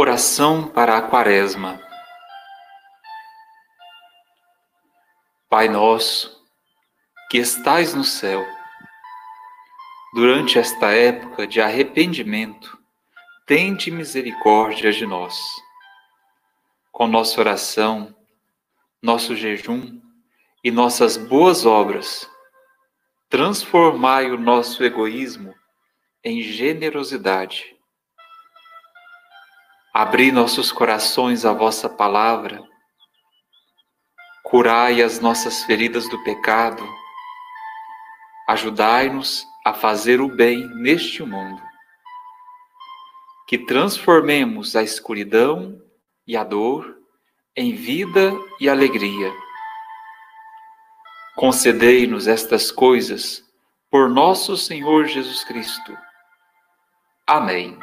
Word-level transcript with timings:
Oração 0.00 0.68
para 0.68 0.96
a 0.96 1.02
Quaresma. 1.02 1.82
Pai 5.50 5.68
nosso, 5.68 6.40
que 7.28 7.38
estais 7.38 7.94
no 7.94 8.04
céu, 8.04 8.46
durante 10.14 10.56
esta 10.56 10.92
época 10.92 11.48
de 11.48 11.60
arrependimento, 11.60 12.78
tende 13.44 13.90
misericórdia 13.90 14.92
de 14.92 15.04
nós. 15.04 15.36
Com 16.92 17.08
nossa 17.08 17.40
oração, 17.40 18.14
nosso 19.02 19.34
jejum 19.34 20.00
e 20.62 20.70
nossas 20.70 21.16
boas 21.16 21.66
obras, 21.66 22.30
transformai 23.28 24.30
o 24.30 24.38
nosso 24.38 24.84
egoísmo 24.84 25.52
em 26.22 26.40
generosidade 26.40 27.76
Abri 29.92 30.30
nossos 30.30 30.70
corações 30.70 31.44
à 31.44 31.52
vossa 31.52 31.88
palavra, 31.88 32.62
curai 34.44 35.02
as 35.02 35.20
nossas 35.20 35.64
feridas 35.64 36.08
do 36.08 36.22
pecado, 36.22 36.82
ajudai-nos 38.48 39.46
a 39.64 39.74
fazer 39.74 40.20
o 40.20 40.28
bem 40.28 40.66
neste 40.76 41.22
mundo. 41.22 41.60
Que 43.46 43.58
transformemos 43.58 44.76
a 44.76 44.82
escuridão 44.82 45.80
e 46.26 46.36
a 46.36 46.44
dor 46.44 46.96
em 47.56 47.74
vida 47.74 48.32
e 48.60 48.68
alegria. 48.68 49.32
Concedei-nos 51.34 52.26
estas 52.26 52.70
coisas 52.70 53.42
por 53.90 54.08
nosso 54.08 54.56
Senhor 54.56 55.06
Jesus 55.06 55.44
Cristo. 55.44 55.96
Amém. 57.26 57.78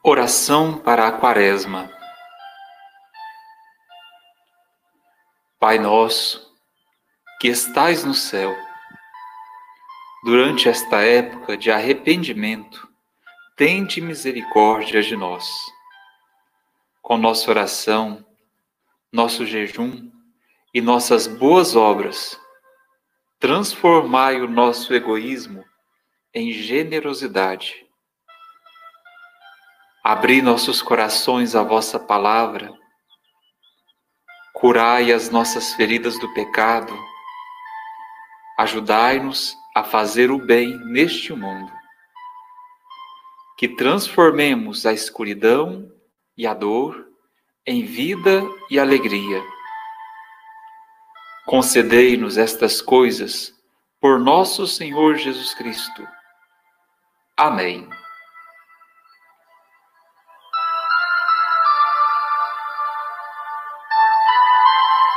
Oração 0.00 0.78
para 0.78 1.08
a 1.08 1.12
Quaresma. 1.12 1.90
Pai 5.58 5.76
nosso, 5.80 6.54
que 7.40 7.48
estais 7.48 8.04
no 8.04 8.14
céu, 8.14 8.56
durante 10.22 10.68
esta 10.68 11.02
época 11.02 11.56
de 11.56 11.72
arrependimento, 11.72 12.88
tende 13.56 14.00
misericórdia 14.00 15.02
de 15.02 15.16
nós. 15.16 15.44
Com 17.02 17.18
nossa 17.18 17.50
oração, 17.50 18.24
nosso 19.12 19.44
jejum 19.44 20.12
e 20.72 20.80
nossas 20.80 21.26
boas 21.26 21.74
obras, 21.74 22.40
transformai 23.40 24.40
o 24.40 24.48
nosso 24.48 24.94
egoísmo 24.94 25.64
em 26.32 26.52
generosidade 26.52 27.87
Abri 30.08 30.40
nossos 30.40 30.80
corações 30.80 31.54
à 31.54 31.62
vossa 31.62 32.00
palavra, 32.00 32.72
curai 34.54 35.12
as 35.12 35.28
nossas 35.28 35.74
feridas 35.74 36.18
do 36.18 36.32
pecado, 36.32 36.98
ajudai-nos 38.58 39.54
a 39.76 39.84
fazer 39.84 40.30
o 40.30 40.38
bem 40.38 40.78
neste 40.86 41.34
mundo. 41.34 41.70
Que 43.58 43.68
transformemos 43.68 44.86
a 44.86 44.94
escuridão 44.94 45.92
e 46.38 46.46
a 46.46 46.54
dor 46.54 47.06
em 47.66 47.84
vida 47.84 48.42
e 48.70 48.78
alegria. 48.78 49.44
Concedei-nos 51.44 52.38
estas 52.38 52.80
coisas 52.80 53.52
por 54.00 54.18
nosso 54.18 54.66
Senhor 54.66 55.16
Jesus 55.16 55.52
Cristo. 55.52 56.08
Amém. 57.36 57.86